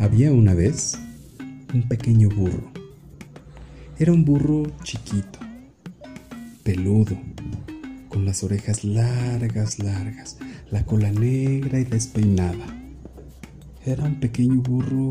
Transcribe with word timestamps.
Había 0.00 0.32
una 0.32 0.54
vez 0.54 0.98
un 1.74 1.86
pequeño 1.86 2.30
burro. 2.30 2.72
Era 3.98 4.12
un 4.12 4.24
burro 4.24 4.62
chiquito, 4.82 5.38
peludo, 6.62 7.18
con 8.08 8.24
las 8.24 8.42
orejas 8.42 8.82
largas, 8.82 9.78
largas, 9.78 10.38
la 10.70 10.86
cola 10.86 11.12
negra 11.12 11.80
y 11.80 11.84
despeinada. 11.84 12.64
Era 13.84 14.04
un 14.04 14.18
pequeño 14.20 14.62
burro 14.62 15.10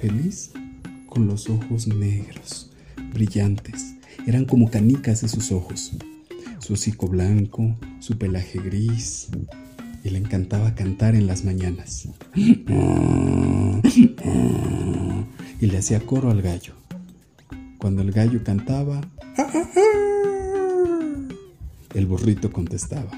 feliz 0.00 0.52
con 1.06 1.26
los 1.26 1.50
ojos 1.50 1.86
negros, 1.86 2.70
brillantes. 3.12 3.94
Eran 4.26 4.46
como 4.46 4.70
canicas 4.70 5.20
de 5.20 5.28
sus 5.28 5.52
ojos. 5.52 5.92
Su 6.60 6.72
hocico 6.72 7.08
blanco, 7.08 7.76
su 8.00 8.16
pelaje 8.16 8.58
gris. 8.58 9.28
Y 10.04 10.10
le 10.10 10.18
encantaba 10.18 10.74
cantar 10.74 11.14
en 11.14 11.26
las 11.26 11.44
mañanas. 11.44 12.08
Y 12.34 12.64
le 15.66 15.78
hacía 15.78 16.00
coro 16.00 16.30
al 16.30 16.42
gallo. 16.42 16.74
Cuando 17.78 18.02
el 18.02 18.12
gallo 18.12 18.42
cantaba, 18.44 19.00
el 21.94 22.06
burrito 22.06 22.52
contestaba. 22.52 23.10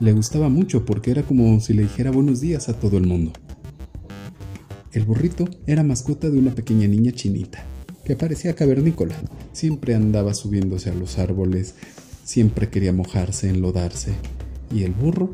Le 0.00 0.12
gustaba 0.12 0.48
mucho 0.48 0.84
porque 0.84 1.10
era 1.10 1.22
como 1.22 1.60
si 1.60 1.74
le 1.74 1.82
dijera 1.82 2.10
buenos 2.10 2.40
días 2.40 2.68
a 2.68 2.74
todo 2.74 2.98
el 2.98 3.06
mundo. 3.06 3.32
El 4.92 5.04
burrito 5.04 5.44
era 5.66 5.82
mascota 5.82 6.30
de 6.30 6.38
una 6.38 6.54
pequeña 6.54 6.86
niña 6.88 7.12
chinita, 7.12 7.64
que 8.04 8.16
parecía 8.16 8.54
cavernícola. 8.54 9.14
Siempre 9.52 9.94
andaba 9.94 10.34
subiéndose 10.34 10.90
a 10.90 10.94
los 10.94 11.18
árboles, 11.18 11.74
siempre 12.28 12.68
quería 12.68 12.92
mojarse, 12.92 13.48
enlodarse, 13.48 14.12
y 14.70 14.82
el 14.82 14.92
burro 14.92 15.30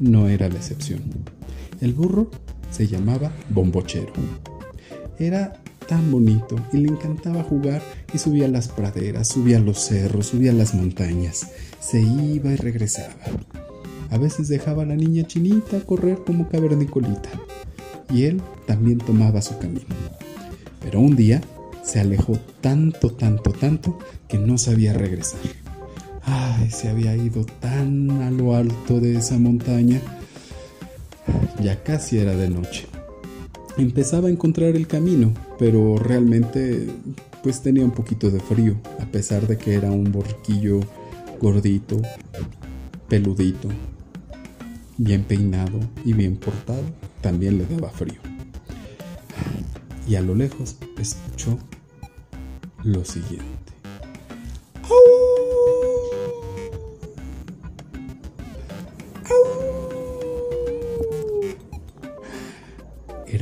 no 0.00 0.28
era 0.28 0.48
la 0.48 0.56
excepción. 0.56 1.00
El 1.80 1.92
burro 1.92 2.32
se 2.72 2.88
llamaba 2.88 3.30
Bombochero. 3.48 4.12
Era 5.20 5.52
tan 5.86 6.10
bonito 6.10 6.56
y 6.72 6.78
le 6.78 6.88
encantaba 6.88 7.44
jugar 7.44 7.80
y 8.12 8.18
subía 8.18 8.46
a 8.46 8.48
las 8.48 8.66
praderas, 8.66 9.28
subía 9.28 9.58
a 9.58 9.60
los 9.60 9.78
cerros, 9.78 10.26
subía 10.26 10.50
a 10.50 10.54
las 10.54 10.74
montañas, 10.74 11.46
se 11.78 12.00
iba 12.00 12.50
y 12.50 12.56
regresaba. 12.56 13.14
A 14.10 14.18
veces 14.18 14.48
dejaba 14.48 14.82
a 14.82 14.86
la 14.86 14.96
niña 14.96 15.24
chinita 15.24 15.78
correr 15.86 16.24
como 16.26 16.48
cavernicolita 16.48 17.30
y 18.12 18.24
él 18.24 18.42
también 18.66 18.98
tomaba 18.98 19.42
su 19.42 19.56
camino. 19.58 19.94
Pero 20.80 20.98
un 20.98 21.14
día 21.14 21.40
se 21.84 22.00
alejó 22.00 22.36
tanto, 22.60 23.12
tanto, 23.12 23.52
tanto 23.52 23.96
que 24.26 24.38
no 24.38 24.58
sabía 24.58 24.92
regresar. 24.92 25.61
Ay, 26.24 26.70
se 26.70 26.88
había 26.88 27.16
ido 27.16 27.44
tan 27.60 28.10
a 28.22 28.30
lo 28.30 28.54
alto 28.54 29.00
de 29.00 29.16
esa 29.16 29.38
montaña. 29.38 30.00
Ya 31.60 31.82
casi 31.82 32.18
era 32.18 32.34
de 32.36 32.48
noche. 32.48 32.86
Empezaba 33.78 34.28
a 34.28 34.30
encontrar 34.30 34.76
el 34.76 34.86
camino, 34.86 35.32
pero 35.58 35.96
realmente 35.98 36.88
pues 37.42 37.60
tenía 37.60 37.84
un 37.84 37.90
poquito 37.90 38.30
de 38.30 38.38
frío, 38.38 38.76
a 39.00 39.06
pesar 39.06 39.46
de 39.46 39.58
que 39.58 39.74
era 39.74 39.90
un 39.90 40.12
borquillo 40.12 40.80
gordito, 41.40 42.00
peludito, 43.08 43.68
bien 44.96 45.24
peinado 45.24 45.80
y 46.04 46.12
bien 46.12 46.36
portado, 46.36 46.84
también 47.20 47.58
le 47.58 47.66
daba 47.66 47.90
frío. 47.90 48.20
Y 50.08 50.14
a 50.14 50.20
lo 50.20 50.34
lejos 50.34 50.76
escuchó 50.98 51.58
lo 52.84 53.04
siguiente. 53.04 53.51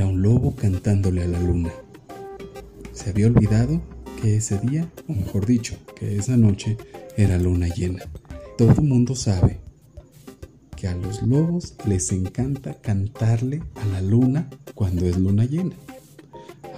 Era 0.00 0.08
un 0.08 0.22
lobo 0.22 0.56
cantándole 0.56 1.22
a 1.22 1.26
la 1.26 1.38
luna. 1.38 1.70
Se 2.90 3.10
había 3.10 3.26
olvidado 3.26 3.82
que 4.22 4.36
ese 4.36 4.58
día, 4.58 4.90
o 5.06 5.12
mejor 5.12 5.44
dicho, 5.44 5.76
que 5.94 6.16
esa 6.16 6.38
noche 6.38 6.78
era 7.18 7.36
luna 7.36 7.68
llena. 7.68 8.04
Todo 8.56 8.80
mundo 8.80 9.14
sabe 9.14 9.60
que 10.74 10.88
a 10.88 10.94
los 10.94 11.22
lobos 11.22 11.74
les 11.84 12.12
encanta 12.12 12.80
cantarle 12.80 13.62
a 13.74 13.84
la 13.88 14.00
luna 14.00 14.48
cuando 14.74 15.04
es 15.04 15.18
luna 15.18 15.44
llena. 15.44 15.76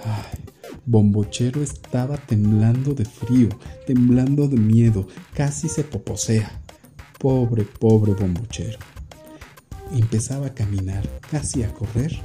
Ay, 0.03 0.39
Bombochero 0.85 1.63
estaba 1.63 2.17
temblando 2.17 2.93
de 2.93 3.05
frío, 3.05 3.47
temblando 3.87 4.49
de 4.49 4.57
miedo, 4.57 5.07
casi 5.33 5.69
se 5.69 5.85
poposea. 5.85 6.61
Pobre, 7.19 7.63
pobre 7.63 8.15
Bombochero. 8.15 8.79
Empezaba 9.93 10.47
a 10.47 10.53
caminar, 10.53 11.07
casi 11.31 11.63
a 11.63 11.73
correr, 11.73 12.19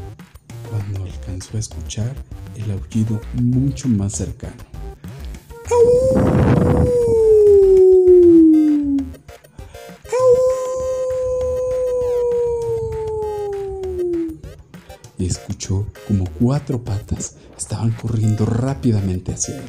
cuando 0.71 1.05
alcanzó 1.05 1.56
a 1.56 1.61
escuchar 1.61 2.15
el 2.56 2.71
aullido 2.71 3.21
mucho 3.34 3.89
más 3.89 4.12
cercano. 4.15 4.55
Y 15.19 15.27
escuchó 15.27 15.87
como 16.06 16.25
cuatro 16.41 16.83
patas 16.83 17.37
estaban 17.56 17.91
corriendo 17.91 18.47
rápidamente 18.47 19.33
hacia 19.33 19.59
él. 19.59 19.69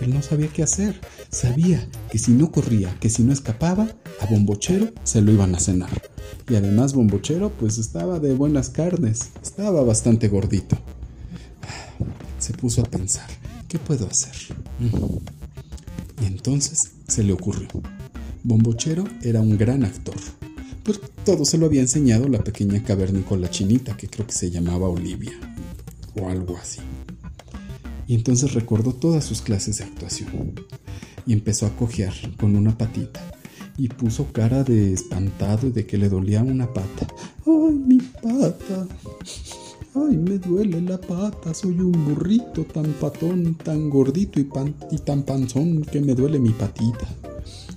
Él 0.00 0.14
no 0.14 0.22
sabía 0.22 0.48
qué 0.48 0.62
hacer. 0.62 0.98
Sabía 1.30 1.88
que 2.10 2.18
si 2.18 2.32
no 2.32 2.50
corría, 2.50 2.92
que 2.98 3.08
si 3.08 3.22
no 3.22 3.32
escapaba, 3.32 3.88
a 4.20 4.26
Bombochero 4.26 4.92
se 5.04 5.20
lo 5.20 5.30
iban 5.30 5.54
a 5.54 5.60
cenar. 5.60 6.02
Y 6.48 6.56
además 6.56 6.92
Bombochero 6.92 7.50
pues 7.50 7.78
estaba 7.78 8.18
de 8.18 8.34
buenas 8.34 8.68
carnes, 8.68 9.30
estaba 9.40 9.84
bastante 9.84 10.26
gordito. 10.26 10.76
Se 12.40 12.52
puso 12.52 12.80
a 12.80 12.84
pensar, 12.84 13.28
¿qué 13.68 13.78
puedo 13.78 14.08
hacer? 14.08 14.34
Y 16.20 16.26
entonces 16.26 16.94
se 17.06 17.22
le 17.22 17.32
ocurrió. 17.32 17.68
Bombochero 18.42 19.04
era 19.22 19.40
un 19.40 19.56
gran 19.56 19.84
actor. 19.84 20.16
Pues 20.82 21.00
todo 21.24 21.44
se 21.44 21.58
lo 21.58 21.66
había 21.66 21.82
enseñado 21.82 22.26
la 22.28 22.42
pequeña 22.42 22.82
cavernícola 22.82 23.48
chinita 23.48 23.96
que 23.96 24.08
creo 24.08 24.26
que 24.26 24.32
se 24.32 24.50
llamaba 24.50 24.88
Olivia 24.88 25.38
o 26.20 26.28
algo 26.28 26.56
así. 26.56 26.80
Y 28.08 28.16
entonces 28.16 28.54
recordó 28.54 28.92
todas 28.92 29.24
sus 29.24 29.42
clases 29.42 29.78
de 29.78 29.84
actuación 29.84 30.54
y 31.26 31.32
empezó 31.32 31.66
a 31.66 31.76
cojear 31.76 32.14
con 32.38 32.56
una 32.56 32.76
patita 32.76 33.20
y 33.76 33.88
puso 33.88 34.26
cara 34.32 34.62
de 34.62 34.92
espantado 34.92 35.68
y 35.68 35.70
de 35.70 35.86
que 35.86 35.96
le 35.96 36.08
dolía 36.08 36.42
una 36.42 36.72
pata. 36.72 37.06
¡Ay, 37.46 37.78
mi 37.86 37.98
pata! 37.98 38.86
¡Ay, 39.94 40.16
me 40.18 40.38
duele 40.38 40.82
la 40.82 41.00
pata! 41.00 41.54
Soy 41.54 41.80
un 41.80 41.92
burrito 42.04 42.64
tan 42.64 42.92
patón, 43.00 43.54
tan 43.54 43.88
gordito 43.88 44.38
y, 44.38 44.48
y 44.90 44.98
tan 44.98 45.22
panzón 45.22 45.82
que 45.82 46.00
me 46.00 46.14
duele 46.14 46.38
mi 46.38 46.50
patita. 46.50 47.08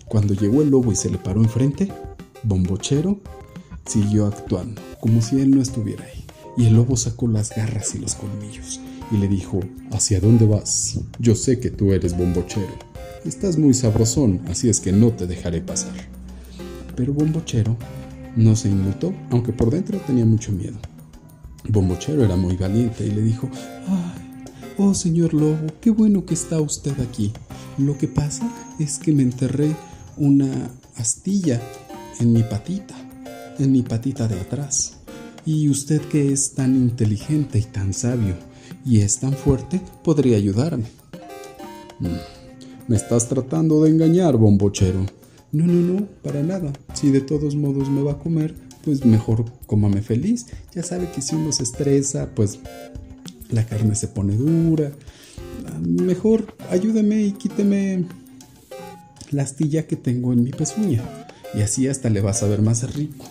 Cuando 0.08 0.34
llegó 0.34 0.62
el 0.62 0.70
lobo 0.70 0.92
y 0.92 0.96
se 0.96 1.10
le 1.10 1.18
paró 1.18 1.42
enfrente, 1.42 1.90
Bombochero 2.44 3.22
siguió 3.86 4.28
actuando, 4.28 4.82
como 5.00 5.22
si 5.22 5.40
él 5.40 5.52
no 5.52 5.62
estuviera 5.62 6.04
ahí. 6.04 6.26
Y 6.58 6.66
el 6.66 6.76
lobo 6.76 6.98
sacó 6.98 7.28
las 7.28 7.56
garras 7.56 7.96
y 7.96 8.00
los 8.00 8.16
colmillos 8.16 8.80
y 9.10 9.18
le 9.18 9.28
dijo, 9.28 9.60
¿Hacia 9.92 10.20
dónde 10.20 10.46
vas? 10.46 11.00
Yo 11.20 11.36
sé 11.36 11.60
que 11.60 11.70
tú 11.70 11.94
eres 11.94 12.18
bombochero. 12.18 12.93
Estás 13.26 13.58
muy 13.58 13.74
sabrosón, 13.74 14.42
así 14.50 14.68
es 14.68 14.82
que 14.82 14.92
no 14.92 15.12
te 15.12 15.28
dejaré 15.28 15.62
pasar. 15.62 15.94
Pero 16.96 17.14
Bombochero 17.14 17.78
no 18.36 18.56
se 18.58 18.68
inmutó, 18.68 19.14
aunque 19.30 19.54
por 19.54 19.72
dentro 19.72 19.98
tenía 20.00 20.26
mucho 20.26 20.52
miedo. 20.52 20.78
Bombochero 21.70 22.26
era 22.26 22.36
muy 22.36 22.58
valiente 22.58 23.06
y 23.06 23.12
le 23.12 23.22
dijo, 23.22 23.50
¡Ay! 23.88 24.24
Oh, 24.78 24.94
señor 24.94 25.34
lobo, 25.34 25.68
qué 25.80 25.90
bueno 25.90 26.26
que 26.26 26.34
está 26.34 26.60
usted 26.60 27.00
aquí. 27.00 27.32
Lo 27.78 27.98
que 27.98 28.10
pasa 28.10 28.52
es 28.78 28.98
que 29.00 29.14
me 29.14 29.24
enterré 29.24 29.74
una 30.18 30.70
astilla 30.98 31.62
en 32.20 32.34
mi 32.34 32.44
patita, 32.44 32.96
en 33.58 33.72
mi 33.72 33.84
patita 33.84 34.28
de 34.28 34.40
atrás. 34.40 34.98
Y 35.46 35.70
usted 35.70 36.02
que 36.02 36.34
es 36.34 36.56
tan 36.56 36.76
inteligente 36.76 37.58
y 37.58 37.64
tan 37.64 37.94
sabio 37.94 38.36
y 38.86 39.00
es 39.00 39.20
tan 39.20 39.34
fuerte, 39.34 39.80
podría 40.04 40.36
ayudarme. 40.36 40.86
Me 42.88 42.98
estás 42.98 43.30
tratando 43.30 43.84
de 43.84 43.90
engañar, 43.90 44.36
bombochero. 44.38 45.06
No, 45.52 45.66
no, 45.66 45.94
no, 45.94 46.08
para 46.22 46.44
nada. 46.44 46.74
Si 46.94 47.12
de 47.12 47.22
todos 47.22 47.56
modos 47.56 47.90
me 47.90 48.02
va 48.02 48.14
a 48.14 48.20
comer, 48.20 48.56
pues 48.84 49.06
mejor 49.06 49.46
cómame 49.66 50.02
feliz. 50.02 50.48
Ya 50.76 50.84
sabe 50.84 51.10
que 51.12 51.22
si 51.22 51.36
uno 51.36 51.52
se 51.52 51.64
estresa, 51.64 52.30
pues 52.36 52.60
la 53.50 53.66
carne 53.66 53.96
se 53.96 54.08
pone 54.08 54.36
dura. 54.36 54.92
Mejor 55.80 56.56
ayúdeme 56.70 57.24
y 57.24 57.32
quíteme 57.32 58.06
la 59.32 59.44
astilla 59.44 59.88
que 59.88 59.96
tengo 59.96 60.34
en 60.34 60.44
mi 60.44 60.52
pezuña. 60.52 61.02
Y 61.54 61.62
así 61.62 61.88
hasta 61.88 62.10
le 62.10 62.22
vas 62.22 62.44
a 62.44 62.48
ver 62.48 62.62
más 62.62 62.94
rico. 62.94 63.26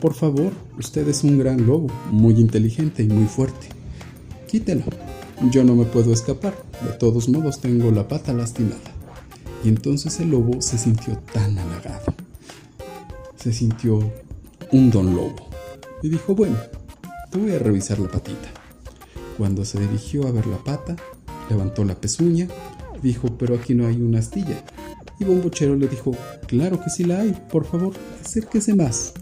Por 0.00 0.14
favor, 0.14 0.52
usted 0.78 1.06
es 1.08 1.22
un 1.22 1.38
gran 1.38 1.66
lobo, 1.66 1.88
muy 2.10 2.34
inteligente 2.34 3.02
y 3.02 3.08
muy 3.08 3.26
fuerte. 3.26 3.68
Quítelo. 4.48 4.84
Yo 5.50 5.64
no 5.64 5.74
me 5.74 5.84
puedo 5.84 6.12
escapar. 6.12 6.54
De 6.82 6.92
todos 6.92 7.28
modos 7.28 7.60
tengo 7.60 7.90
la 7.90 8.06
pata 8.06 8.32
lastimada. 8.32 8.92
Y 9.64 9.68
entonces 9.68 10.18
el 10.20 10.30
lobo 10.30 10.60
se 10.60 10.78
sintió 10.78 11.18
tan 11.32 11.58
halagado. 11.58 12.14
Se 13.36 13.52
sintió 13.52 13.98
un 14.70 14.90
don 14.90 15.14
lobo 15.14 15.48
y 16.02 16.08
dijo, 16.08 16.34
bueno, 16.34 16.56
te 17.30 17.38
voy 17.38 17.52
a 17.52 17.58
revisar 17.58 17.98
la 17.98 18.08
patita. 18.08 18.48
Cuando 19.36 19.64
se 19.64 19.80
dirigió 19.80 20.26
a 20.26 20.32
ver 20.32 20.46
la 20.46 20.58
pata, 20.58 20.96
levantó 21.48 21.84
la 21.84 21.94
pezuña, 21.94 22.48
dijo, 23.02 23.36
pero 23.38 23.54
aquí 23.56 23.74
no 23.74 23.86
hay 23.86 24.00
una 24.00 24.18
astilla. 24.18 24.64
Y 25.18 25.24
Bombochero 25.24 25.76
le 25.76 25.88
dijo, 25.88 26.12
claro 26.46 26.80
que 26.82 26.90
sí 26.90 27.04
la 27.04 27.20
hay, 27.20 27.36
por 27.50 27.64
favor, 27.64 27.94
acérquese 28.24 28.74
más. 28.74 29.12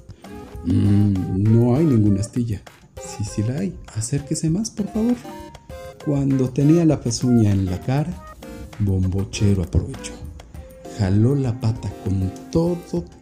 Mm, 0.64 1.43
no 1.43 1.76
hay 1.76 1.84
ninguna 1.84 2.20
astilla. 2.20 2.62
Sí, 2.96 3.25
sí 3.25 3.43
la 3.43 3.58
hay, 3.58 3.75
acérquese 3.94 4.50
más, 4.50 4.70
por 4.70 4.88
favor. 4.88 5.17
Cuando 6.05 6.49
tenía 6.49 6.87
la 6.87 6.99
pezuña 6.99 7.52
en 7.52 7.67
la 7.67 7.79
cara, 7.81 8.11
Bombochero 8.79 9.62
aprovechó. 9.62 10.14
Jaló 10.99 11.35
la 11.35 11.61
pata 11.61 11.93
con 12.02 12.32
todo, 12.50 12.79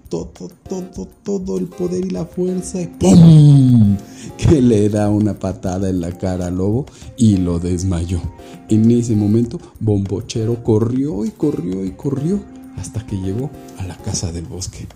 todo, 0.09 0.49
todo, 0.69 1.09
todo 1.25 1.59
el 1.59 1.67
poder 1.67 2.07
y 2.07 2.11
la 2.11 2.25
fuerza 2.25 2.81
y 2.81 2.87
¡pum! 2.87 3.97
que 4.37 4.63
le 4.63 4.89
da 4.89 5.09
una 5.09 5.39
patada 5.39 5.91
en 5.91 6.01
la 6.01 6.17
cara 6.17 6.47
al 6.47 6.59
lobo 6.59 6.87
y 7.17 7.39
lo 7.39 7.59
desmayó. 7.59 8.21
En 8.69 8.89
ese 8.93 9.17
momento, 9.17 9.59
Bombochero 9.81 10.63
corrió 10.63 11.25
y 11.25 11.31
corrió 11.31 11.85
y 11.85 11.91
corrió 11.91 12.41
hasta 12.77 13.05
que 13.05 13.17
llegó 13.17 13.51
a 13.79 13.87
la 13.87 13.97
casa 13.97 14.31
del 14.31 14.45
bosque. 14.45 14.87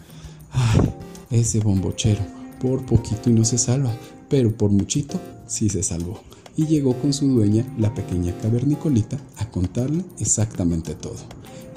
¡Ay! 0.52 0.88
Ese 1.32 1.60
bombochero, 1.60 2.20
por 2.60 2.84
poquito 2.86 3.30
y 3.30 3.32
no 3.32 3.44
se 3.44 3.58
salva, 3.58 3.92
pero 4.28 4.56
por 4.56 4.70
muchito 4.70 5.18
sí 5.46 5.68
se 5.68 5.82
salvó. 5.82 6.20
Y 6.56 6.66
llegó 6.66 6.94
con 6.94 7.12
su 7.12 7.28
dueña, 7.28 7.64
la 7.78 7.94
pequeña 7.94 8.36
cavernicolita, 8.40 9.18
a 9.38 9.50
contarle 9.50 10.04
exactamente 10.18 10.94
todo. 10.94 11.16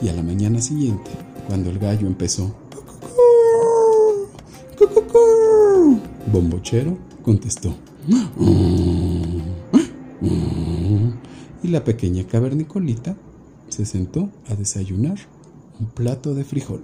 Y 0.01 0.10
a 0.10 0.13
la 0.13 0.24
mañana 0.24 0.62
siguiente, 0.62 1.12
cuando 1.48 1.69
el 1.69 1.80
gallo 1.80 2.07
empezó, 2.07 2.54
Bombochero 6.31 6.98
contestó. 7.24 7.74
Y 11.63 11.68
la 11.69 11.83
pequeña 11.83 12.25
cavernicolita 12.25 13.16
se 13.69 13.86
sentó 13.86 14.30
a 14.48 14.56
desayunar 14.56 15.18
un 15.80 15.88
plato 15.88 16.36
de 16.36 16.44
frijol. 16.44 16.83